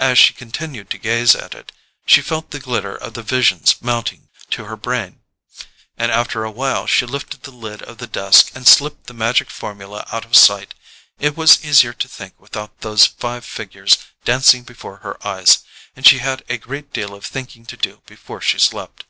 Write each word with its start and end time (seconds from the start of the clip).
As 0.00 0.18
she 0.18 0.34
continued 0.34 0.90
to 0.90 0.98
gaze 0.98 1.36
at 1.36 1.54
it, 1.54 1.70
she 2.04 2.20
felt 2.20 2.50
the 2.50 2.58
glitter 2.58 2.96
of 2.96 3.14
the 3.14 3.22
visions 3.22 3.76
mounting 3.80 4.28
to 4.50 4.64
her 4.64 4.76
brain, 4.76 5.22
and 5.96 6.10
after 6.10 6.42
a 6.42 6.50
while 6.50 6.88
she 6.88 7.06
lifted 7.06 7.44
the 7.44 7.52
lid 7.52 7.80
of 7.82 7.98
the 7.98 8.08
desk 8.08 8.50
and 8.56 8.66
slipped 8.66 9.06
the 9.06 9.14
magic 9.14 9.50
formula 9.50 10.04
out 10.10 10.24
of 10.24 10.34
sight. 10.36 10.74
It 11.20 11.36
was 11.36 11.64
easier 11.64 11.92
to 11.92 12.08
think 12.08 12.40
without 12.40 12.80
those 12.80 13.06
five 13.06 13.44
figures 13.44 13.98
dancing 14.24 14.64
before 14.64 14.96
her 14.96 15.24
eyes; 15.24 15.58
and 15.94 16.04
she 16.04 16.18
had 16.18 16.42
a 16.48 16.58
great 16.58 16.92
deal 16.92 17.14
of 17.14 17.24
thinking 17.24 17.64
to 17.66 17.76
do 17.76 18.02
before 18.04 18.40
she 18.40 18.58
slept. 18.58 19.04